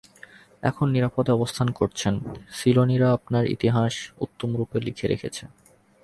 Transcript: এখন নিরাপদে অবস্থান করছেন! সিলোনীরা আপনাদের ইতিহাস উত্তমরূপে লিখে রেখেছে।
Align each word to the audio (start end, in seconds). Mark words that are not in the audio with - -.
এখন 0.63 0.85
নিরাপদে 0.89 1.31
অবস্থান 1.33 1.67
করছেন! 1.79 2.13
সিলোনীরা 2.51 3.07
আপনাদের 3.11 3.51
ইতিহাস 3.51 3.93
উত্তমরূপে 4.21 4.77
লিখে 4.79 5.05
রেখেছে। 5.07 5.43